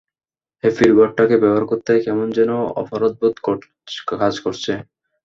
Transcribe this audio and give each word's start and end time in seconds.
হ্যাপির 0.63 0.91
ঘরটাকে 0.97 1.35
ব্যবহার 1.37 1.65
করতে- 1.71 1.91
কেমন 2.05 2.27
যেন 2.37 2.51
অপরাধবোধ 2.81 3.33
কাজ 4.13 4.33
করছে। 4.45 4.71